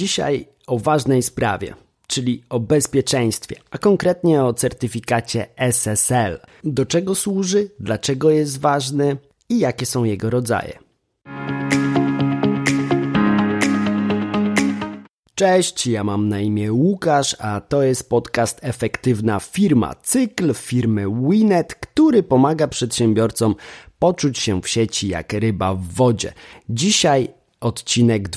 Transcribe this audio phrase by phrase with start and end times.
[0.00, 1.74] Dzisiaj o ważnej sprawie,
[2.06, 6.40] czyli o bezpieczeństwie, a konkretnie o certyfikacie SSL.
[6.64, 9.16] Do czego służy, dlaczego jest ważny
[9.48, 10.78] i jakie są jego rodzaje.
[15.34, 21.74] Cześć, ja mam na imię Łukasz, a to jest podcast Efektywna Firma, cykl firmy Winet,
[21.74, 23.54] który pomaga przedsiębiorcom
[23.98, 26.32] poczuć się w sieci jak ryba w wodzie.
[26.68, 27.28] Dzisiaj
[27.60, 28.28] odcinek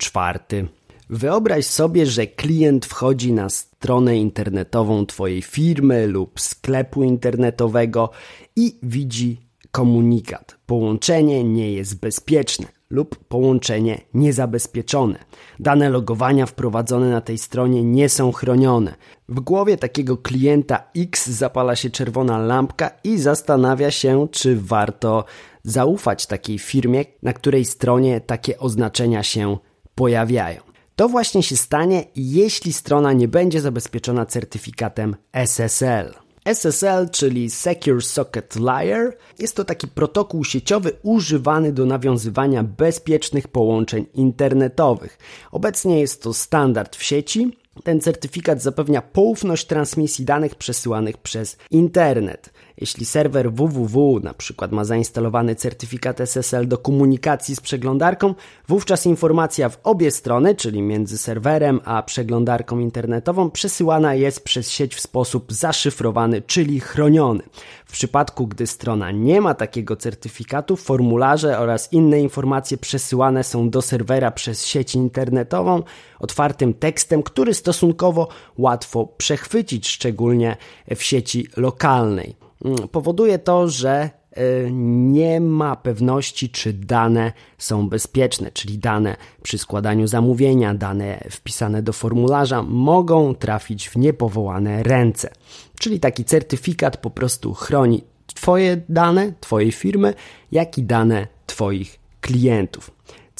[0.00, 0.68] 24.
[1.10, 8.10] Wyobraź sobie, że klient wchodzi na stronę internetową Twojej firmy lub sklepu internetowego
[8.56, 9.40] i widzi
[9.70, 10.56] komunikat.
[10.66, 15.18] Połączenie nie jest bezpieczne lub połączenie niezabezpieczone.
[15.60, 18.94] Dane logowania wprowadzone na tej stronie nie są chronione.
[19.28, 25.24] W głowie takiego klienta X zapala się czerwona lampka i zastanawia się, czy warto
[25.62, 29.58] zaufać takiej firmie, na której stronie takie oznaczenia się
[30.00, 30.60] pojawiają.
[30.96, 36.14] To właśnie się stanie, jeśli strona nie będzie zabezpieczona certyfikatem SSL.
[36.44, 44.06] SSL, czyli Secure Socket Layer, jest to taki protokół sieciowy używany do nawiązywania bezpiecznych połączeń
[44.14, 45.18] internetowych.
[45.52, 47.56] Obecnie jest to standard w sieci.
[47.84, 52.50] Ten certyfikat zapewnia poufność transmisji danych przesyłanych przez internet.
[52.80, 58.34] Jeśli serwer www na przykład ma zainstalowany certyfikat SSL do komunikacji z przeglądarką,
[58.68, 64.94] wówczas informacja w obie strony, czyli między serwerem a przeglądarką internetową, przesyłana jest przez sieć
[64.94, 67.42] w sposób zaszyfrowany, czyli chroniony.
[67.86, 73.82] W przypadku, gdy strona nie ma takiego certyfikatu, formularze oraz inne informacje przesyłane są do
[73.82, 75.82] serwera przez sieć internetową
[76.18, 80.56] otwartym tekstem, który stosunkowo łatwo przechwycić, szczególnie
[80.96, 82.49] w sieci lokalnej.
[82.64, 89.58] Mm, powoduje to, że y, nie ma pewności, czy dane są bezpieczne, czyli dane przy
[89.58, 95.30] składaniu zamówienia, dane wpisane do formularza mogą trafić w niepowołane ręce.
[95.78, 100.14] Czyli taki certyfikat po prostu chroni Twoje dane, Twojej firmy,
[100.52, 102.90] jak i dane Twoich klientów.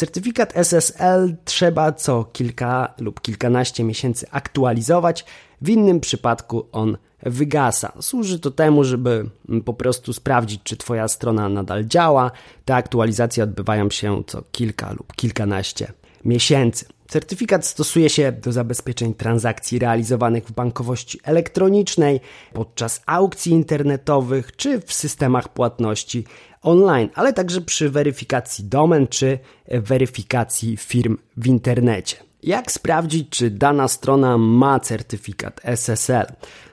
[0.00, 5.24] Certyfikat SSL trzeba co kilka lub kilkanaście miesięcy aktualizować,
[5.60, 7.92] w innym przypadku on wygasa.
[8.00, 9.30] Służy to temu, żeby
[9.64, 12.30] po prostu sprawdzić, czy Twoja strona nadal działa.
[12.64, 15.92] Te aktualizacje odbywają się co kilka lub kilkanaście
[16.24, 16.86] miesięcy.
[17.08, 22.20] Certyfikat stosuje się do zabezpieczeń transakcji realizowanych w bankowości elektronicznej,
[22.52, 26.24] podczas aukcji internetowych czy w systemach płatności
[26.62, 29.38] online, ale także przy weryfikacji domen czy
[29.68, 32.16] weryfikacji firm w internecie.
[32.42, 36.26] Jak sprawdzić, czy dana strona ma certyfikat SSL?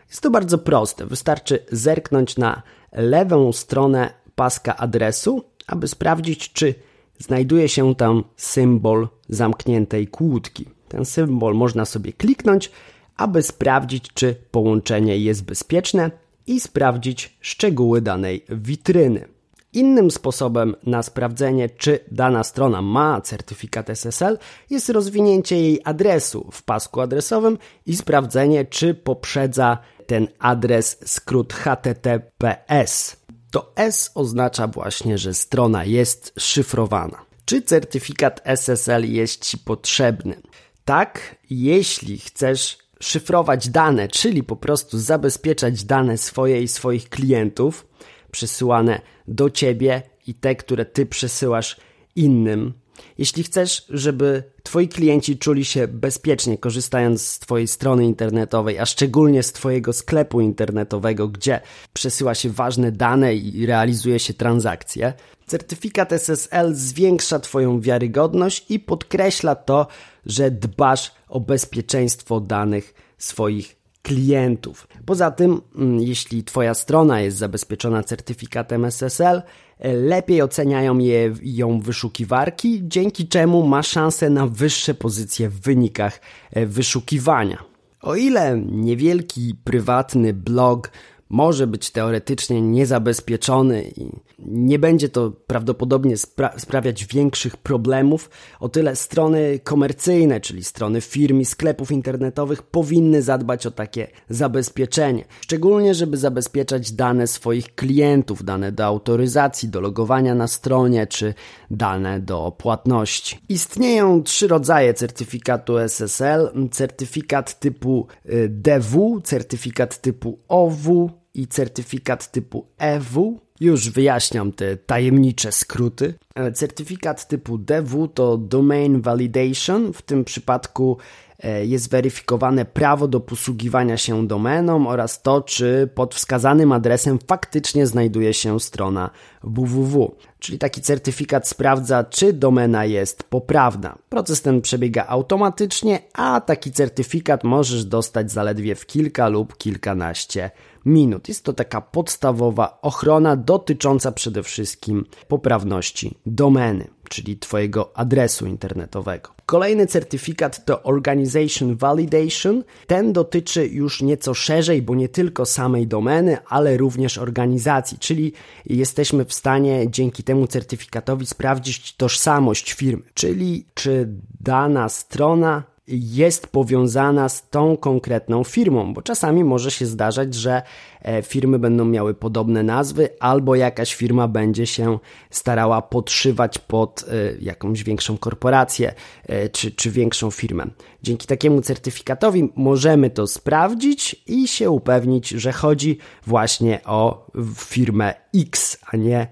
[0.09, 1.05] Jest to bardzo proste.
[1.05, 6.75] Wystarczy zerknąć na lewą stronę paska adresu, aby sprawdzić, czy
[7.19, 10.65] znajduje się tam symbol zamkniętej kłódki.
[10.87, 12.71] Ten symbol można sobie kliknąć,
[13.17, 16.11] aby sprawdzić, czy połączenie jest bezpieczne
[16.47, 19.27] i sprawdzić szczegóły danej witryny.
[19.73, 24.37] Innym sposobem na sprawdzenie, czy dana strona ma certyfikat SSL,
[24.69, 33.16] jest rozwinięcie jej adresu w pasku adresowym i sprawdzenie, czy poprzedza ten adres skrót HTTPS.
[33.57, 37.25] To S oznacza właśnie, że strona jest szyfrowana.
[37.45, 40.41] Czy certyfikat SSL jest Ci potrzebny?
[40.85, 47.87] Tak, jeśli chcesz szyfrować dane, czyli po prostu zabezpieczać dane swoje i swoich klientów,
[48.31, 51.77] przesyłane do ciebie i te, które ty przesyłasz
[52.15, 52.73] innym.
[53.17, 59.43] Jeśli chcesz, żeby Twoi klienci czuli się bezpiecznie korzystając z Twojej strony internetowej, a szczególnie
[59.43, 61.61] z Twojego sklepu internetowego, gdzie
[61.93, 65.13] przesyła się ważne dane i realizuje się transakcje,
[65.47, 69.87] certyfikat SSL zwiększa Twoją wiarygodność i podkreśla to,
[70.25, 73.76] że dbasz o bezpieczeństwo danych swoich
[74.07, 74.87] klientów.
[75.05, 79.41] Poza tym, mm, jeśli Twoja strona jest zabezpieczona certyfikatem SSL,
[79.79, 86.21] e, lepiej oceniają je, ją wyszukiwarki, dzięki czemu ma szansę na wyższe pozycje w wynikach
[86.51, 87.63] e, wyszukiwania.
[88.01, 90.91] O ile niewielki prywatny blog
[91.29, 94.09] może być teoretycznie niezabezpieczony i
[94.39, 98.29] nie będzie to prawdopodobnie spra sprawiać większych problemów,
[98.59, 105.25] o tyle strony komercyjne, czyli strony firm i sklepów internetowych powinny zadbać o takie zabezpieczenie.
[105.41, 111.33] Szczególnie, żeby zabezpieczać dane swoich klientów, dane do autoryzacji, do logowania na stronie czy
[111.71, 113.39] dane do płatności.
[113.49, 122.65] Istnieją trzy rodzaje certyfikatu SSL: certyfikat typu y, DW, certyfikat typu OW i certyfikat typu
[122.77, 123.39] EW.
[123.59, 126.13] Już wyjaśniam te tajemnicze skróty.
[126.35, 129.93] E, certyfikat typu DW to Domain Validation.
[129.93, 130.97] W tym przypadku
[131.43, 137.87] E, jest weryfikowane prawo do posługiwania się domeną oraz to, czy pod wskazanym adresem faktycznie
[137.87, 139.09] znajduje się strona
[139.43, 140.15] www.
[140.39, 143.97] Czyli taki certyfikat sprawdza, czy domena jest poprawna.
[144.09, 150.51] Proces ten przebiega automatycznie, a taki certyfikat możesz dostać zaledwie w kilka lub kilkanaście
[150.87, 151.27] minut.
[151.27, 159.37] Jest to taka podstawowa ochrona dotycząca przede wszystkim poprawności domeny, czyli Twojego adresu internetowego.
[159.45, 162.63] Kolejny certyfikat to Organization Validation.
[162.87, 168.33] Ten dotyczy już nieco szerzej, bo nie tylko samej domeny, ale również organizacji, czyli
[168.65, 174.09] jesteśmy w stanie dzięki temu certyfikatowi sprawdzić tożsamość firmy, czyli czy
[174.39, 180.61] dana strona jest powiązana z tą konkretną firmą, bo czasami może się zdarzać, że
[181.01, 184.99] e, firmy będą miały podobne nazwy, albo jakaś firma będzie się
[185.29, 188.93] starała podszywać pod e, jakąś większą korporację
[189.23, 190.65] e, czy, czy większą firmę.
[191.03, 198.79] Dzięki takiemu certyfikatowi możemy to sprawdzić i się upewnić, że chodzi właśnie o firmę X,
[198.91, 199.27] a nie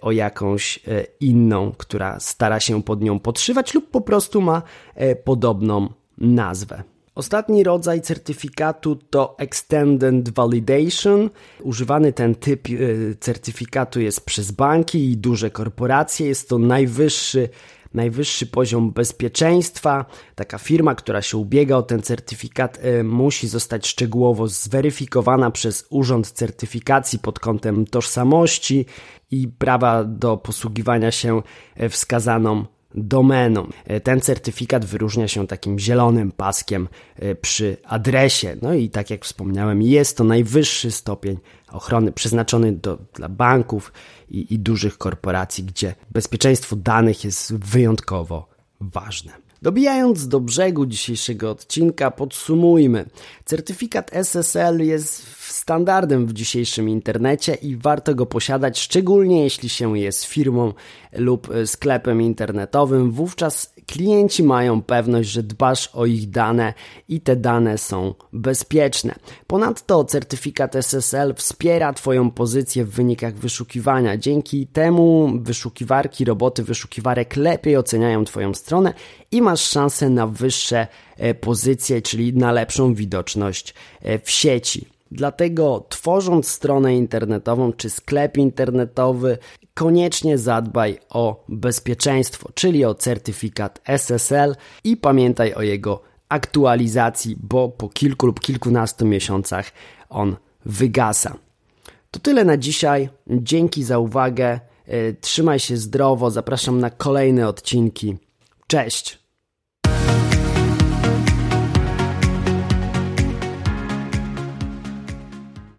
[0.00, 0.80] o jakąś e,
[1.20, 4.62] inną, która stara się pod nią podszywać lub po prostu ma
[4.94, 6.82] e, podobną nazwę.
[7.14, 11.30] Ostatni rodzaj certyfikatu to Extended Validation.
[11.62, 12.68] Używany ten typ
[13.20, 16.26] certyfikatu jest przez banki i duże korporacje.
[16.26, 17.48] Jest to najwyższy
[17.94, 20.04] najwyższy poziom bezpieczeństwa.
[20.34, 26.30] Taka firma, która się ubiega o ten certyfikat, e, musi zostać szczegółowo zweryfikowana przez Urząd
[26.30, 28.86] Certyfikacji pod kątem tożsamości
[29.30, 31.42] i prawa do posługiwania się
[31.76, 33.68] e, wskazaną domeną.
[33.84, 36.88] E, ten certyfikat wyróżnia się takim zielonym paskiem
[37.40, 38.56] przy adresie.
[38.62, 41.38] No i tak jak wspomniałem, jest to najwyższy stopień
[41.72, 43.92] ochrony przeznaczony do, dla banków
[44.28, 48.48] i, i dużych korporacji, gdzie bezpieczeństwo danych jest wyjątkowo
[48.80, 49.32] ważne.
[49.62, 53.04] Dobijając do brzegu dzisiejszego odcinka, podsumujmy.
[53.44, 55.26] Certyfikat SSL jest
[55.66, 60.72] standardem w dzisiejszym internecie i warto go posiadać, szczególnie jeśli się jest firmą
[61.12, 63.10] lub sklepem internetowym.
[63.10, 66.74] Wówczas klienci mają pewność, że dbasz o ich dane
[67.08, 69.14] i te dane są bezpieczne.
[69.46, 74.16] Ponadto certyfikat SSL wspiera Twoją pozycję w wynikach wyszukiwania.
[74.16, 78.94] Dzięki temu wyszukiwarki, roboty wyszukiwarek lepiej oceniają Twoją stronę
[79.30, 80.86] i masz szansę na wyższe
[81.16, 84.95] e, pozycje, czyli na lepszą widoczność e, w sieci.
[85.16, 89.38] Dlatego tworząc stronę internetową czy sklep internetowy,
[89.74, 97.88] koniecznie zadbaj o bezpieczeństwo, czyli o certyfikat SSL i pamiętaj o jego aktualizacji, bo po
[97.88, 99.72] kilku lub kilkunastu miesiącach
[100.08, 100.36] on
[100.66, 101.36] wygasa.
[102.10, 103.08] To tyle na dzisiaj.
[103.26, 104.60] Dzięki za uwagę.
[104.86, 106.30] E, trzymaj się zdrowo.
[106.30, 108.16] Zapraszam na kolejne odcinki.
[108.66, 109.25] Cześć!